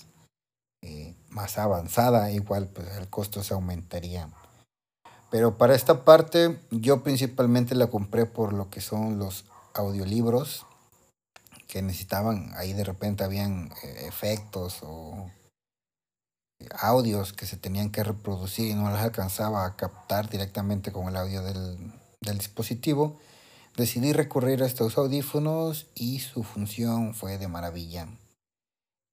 eh, 0.88 1.16
más 1.30 1.58
avanzada, 1.58 2.30
igual 2.30 2.68
pues 2.68 2.88
el 2.98 3.08
costo 3.08 3.42
se 3.42 3.56
aumentaría. 3.56 4.30
Pero 5.32 5.58
para 5.58 5.74
esta 5.74 6.06
parte 6.06 6.60
yo 6.70 7.02
principalmente 7.02 7.74
la 7.74 7.88
compré 7.88 8.28
por 8.28 8.54
lo 8.54 8.70
que 8.70 8.82
son 8.82 9.18
los 9.18 9.46
audiolibros 9.74 10.68
que 11.68 11.82
necesitaban, 11.82 12.54
ahí 12.56 12.74
de 12.74 12.84
repente 12.84 13.24
habían 13.24 13.72
eh, 13.84 14.06
efectos 14.08 14.78
o 14.84 15.32
audios 16.72 17.34
que 17.34 17.46
se 17.46 17.58
tenían 17.58 17.92
que 17.92 18.04
reproducir 18.04 18.72
y 18.72 18.74
no 18.74 18.90
las 18.90 19.04
alcanzaba 19.04 19.66
a 19.66 19.76
captar 19.76 20.30
directamente 20.30 20.92
con 20.92 21.08
el 21.08 21.16
audio 21.18 21.42
del, 21.42 21.78
del 22.22 22.38
dispositivo. 22.38 23.20
Decidí 23.78 24.14
recurrir 24.14 24.64
a 24.64 24.66
estos 24.66 24.98
audífonos 24.98 25.88
y 25.96 26.20
su 26.20 26.44
función 26.44 27.14
fue 27.14 27.38
de 27.38 27.48
maravilla. 27.48 28.08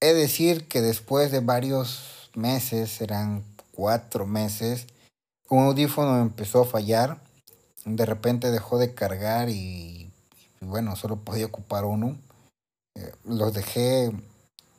He 0.00 0.14
decir 0.14 0.68
que 0.68 0.80
después 0.80 1.30
de 1.32 1.40
varios 1.40 2.30
meses, 2.34 2.90
serán 2.90 3.44
cuatro 3.72 4.26
meses, 4.26 4.86
un 5.52 5.64
audífono 5.64 6.18
empezó 6.20 6.62
a 6.62 6.64
fallar. 6.64 7.20
De 7.84 8.06
repente 8.06 8.50
dejó 8.50 8.78
de 8.78 8.94
cargar 8.94 9.50
y, 9.50 10.10
bueno, 10.60 10.96
solo 10.96 11.16
podía 11.16 11.44
ocupar 11.44 11.84
uno. 11.84 12.16
Eh, 12.94 13.12
los 13.24 13.52
dejé 13.52 14.12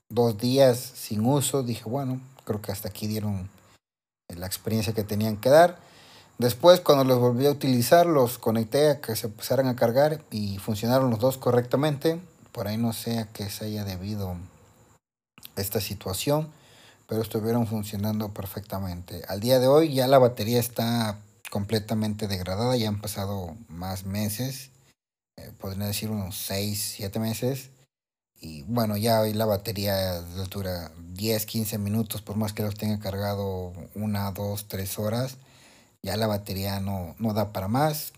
dos 0.09 0.37
días 0.39 0.79
sin 0.79 1.25
uso. 1.25 1.61
Dije, 1.61 1.83
bueno, 1.83 2.21
creo 2.45 2.61
que 2.61 2.71
hasta 2.71 2.89
aquí 2.89 3.07
dieron 3.07 3.49
la 4.29 4.45
experiencia 4.45 4.93
que 4.93 5.03
tenían 5.03 5.37
que 5.37 5.49
dar. 5.49 5.77
Después, 6.37 6.81
cuando 6.81 7.03
los 7.03 7.19
volví 7.19 7.45
a 7.45 7.51
utilizar, 7.51 8.05
los 8.05 8.37
conecté 8.37 8.89
a 8.89 9.01
que 9.01 9.15
se 9.15 9.27
empezaran 9.27 9.67
a 9.67 9.75
cargar 9.75 10.23
y 10.31 10.57
funcionaron 10.57 11.09
los 11.09 11.19
dos 11.19 11.37
correctamente. 11.37 12.19
Por 12.51 12.67
ahí 12.67 12.77
no 12.77 12.93
sé 12.93 13.19
a 13.19 13.27
qué 13.27 13.49
se 13.49 13.65
haya 13.65 13.83
debido 13.83 14.35
esta 15.55 15.79
situación, 15.79 16.49
pero 17.07 17.21
estuvieron 17.21 17.67
funcionando 17.67 18.33
perfectamente. 18.33 19.23
Al 19.27 19.39
día 19.39 19.59
de 19.59 19.67
hoy 19.67 19.93
ya 19.93 20.07
la 20.07 20.17
batería 20.17 20.59
está 20.59 21.19
completamente 21.51 22.27
degradada, 22.27 22.75
ya 22.75 22.87
han 22.87 22.99
pasado 22.99 23.55
más 23.67 24.05
meses, 24.05 24.71
eh, 25.37 25.51
podría 25.59 25.85
decir 25.85 26.09
unos 26.09 26.35
6, 26.37 26.93
7 26.97 27.19
meses. 27.19 27.69
Y 28.43 28.63
bueno, 28.63 28.97
ya 28.97 29.21
hoy 29.21 29.31
la 29.31 29.45
batería 29.45 30.19
dura 30.51 30.91
10, 31.13 31.45
15 31.45 31.77
minutos, 31.77 32.21
por 32.21 32.35
más 32.35 32.51
que 32.51 32.61
los 32.61 32.75
tenga 32.75 32.99
cargado 32.99 33.71
una, 33.95 34.29
dos, 34.31 34.67
tres 34.67 34.99
horas, 34.99 35.37
ya 36.01 36.17
la 36.17 36.27
batería 36.27 36.81
no, 36.81 37.15
no 37.19 37.33
da 37.33 37.53
para 37.53 37.69
más. 37.69 38.11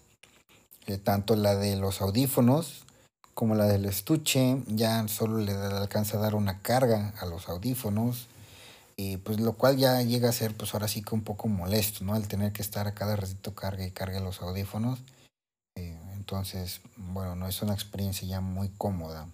Eh, 0.88 0.98
tanto 0.98 1.36
la 1.36 1.56
de 1.56 1.76
los 1.76 2.02
audífonos 2.02 2.86
como 3.36 3.54
la 3.54 3.68
del 3.68 3.86
estuche, 3.86 4.64
ya 4.66 5.08
solo 5.08 5.38
le 5.38 5.52
alcanza 5.52 6.18
a 6.18 6.22
dar 6.22 6.34
una 6.34 6.60
carga 6.60 7.14
a 7.20 7.28
los 7.28 7.48
audífonos, 7.48 8.26
y 8.98 9.18
pues 9.18 9.40
lo 9.40 9.54
cual 9.54 9.78
ya 9.78 10.02
llega 10.02 10.30
a 10.30 10.34
ser 10.34 10.56
pues 10.58 10.74
ahora 10.74 10.88
sí 10.88 11.04
que 11.04 11.14
un 11.14 11.22
poco 11.22 11.50
molesto, 11.50 12.04
¿no? 12.04 12.16
El 12.16 12.28
tener 12.28 12.52
que 12.52 12.64
estar 12.64 12.88
a 12.88 12.96
cada 12.96 13.16
ratito 13.16 13.54
carga 13.54 13.86
y 13.86 13.92
carga 13.92 14.20
los 14.22 14.42
audífonos. 14.42 15.00
Eh, 15.76 15.96
entonces, 16.16 16.82
bueno, 16.98 17.36
no 17.36 17.48
es 17.48 17.62
una 17.62 17.76
experiencia 17.76 18.28
ya 18.28 18.42
muy 18.42 18.70
cómoda. 18.70 19.28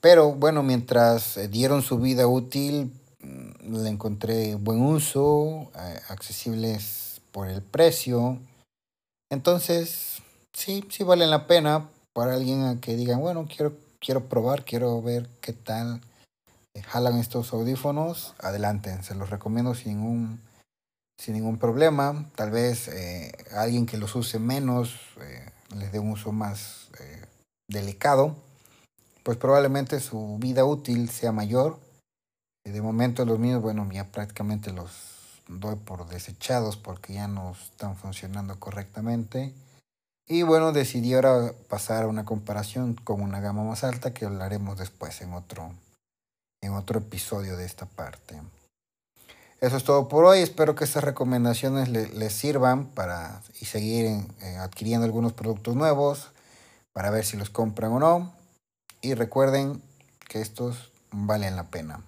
Pero 0.00 0.32
bueno, 0.32 0.62
mientras 0.62 1.36
eh, 1.36 1.48
dieron 1.48 1.82
su 1.82 1.98
vida 1.98 2.26
útil, 2.28 2.92
mm, 3.20 3.82
le 3.82 3.88
encontré 3.88 4.54
buen 4.54 4.80
uso, 4.80 5.70
eh, 5.74 6.00
accesibles 6.08 7.20
por 7.32 7.48
el 7.48 7.62
precio. 7.62 8.38
Entonces, 9.30 10.22
sí, 10.52 10.84
sí 10.88 11.02
valen 11.02 11.30
la 11.30 11.46
pena 11.46 11.88
para 12.12 12.34
alguien 12.34 12.78
que 12.80 12.96
diga, 12.96 13.16
bueno, 13.16 13.48
quiero, 13.48 13.76
quiero 14.00 14.28
probar, 14.28 14.64
quiero 14.64 15.02
ver 15.02 15.28
qué 15.40 15.52
tal 15.52 16.00
eh, 16.74 16.82
jalan 16.82 17.18
estos 17.18 17.52
audífonos, 17.52 18.34
adelante, 18.38 19.02
se 19.02 19.16
los 19.16 19.30
recomiendo 19.30 19.74
sin 19.74 19.98
ningún, 19.98 20.40
sin 21.18 21.34
ningún 21.34 21.58
problema. 21.58 22.30
Tal 22.36 22.52
vez 22.52 22.86
eh, 22.86 23.32
alguien 23.52 23.84
que 23.84 23.98
los 23.98 24.14
use 24.14 24.38
menos, 24.38 24.94
les 25.76 25.90
dé 25.90 25.98
un 25.98 26.12
uso 26.12 26.30
más 26.30 26.88
delicado, 27.68 28.36
pues 29.28 29.36
probablemente 29.36 30.00
su 30.00 30.38
vida 30.40 30.64
útil 30.64 31.10
sea 31.10 31.32
mayor. 31.32 31.78
de 32.64 32.80
momento 32.80 33.26
los 33.26 33.38
míos, 33.38 33.60
bueno, 33.60 33.86
ya 33.92 34.04
prácticamente 34.04 34.72
los 34.72 34.90
doy 35.48 35.76
por 35.76 36.08
desechados 36.08 36.78
porque 36.78 37.12
ya 37.12 37.28
no 37.28 37.52
están 37.52 37.94
funcionando 37.94 38.58
correctamente. 38.58 39.52
Y 40.26 40.44
bueno, 40.44 40.72
decidí 40.72 41.12
ahora 41.12 41.52
pasar 41.68 42.04
a 42.04 42.06
una 42.06 42.24
comparación 42.24 42.94
con 42.94 43.20
una 43.20 43.40
gama 43.40 43.64
más 43.64 43.84
alta 43.84 44.14
que 44.14 44.24
hablaremos 44.24 44.78
después 44.78 45.20
en 45.20 45.34
otro, 45.34 45.72
en 46.62 46.72
otro 46.72 47.00
episodio 47.00 47.58
de 47.58 47.66
esta 47.66 47.84
parte. 47.84 48.40
Eso 49.60 49.76
es 49.76 49.84
todo 49.84 50.08
por 50.08 50.24
hoy. 50.24 50.38
Espero 50.38 50.74
que 50.74 50.84
estas 50.84 51.04
recomendaciones 51.04 51.90
les 51.90 52.32
sirvan 52.32 52.86
para 52.86 53.42
y 53.60 53.66
seguir 53.66 54.24
adquiriendo 54.60 55.04
algunos 55.04 55.34
productos 55.34 55.76
nuevos 55.76 56.30
para 56.94 57.10
ver 57.10 57.26
si 57.26 57.36
los 57.36 57.50
compran 57.50 57.92
o 57.92 57.98
no. 57.98 58.37
Y 59.00 59.14
recuerden 59.14 59.82
que 60.28 60.40
estos 60.40 60.90
valen 61.12 61.56
la 61.56 61.64
pena. 61.64 62.00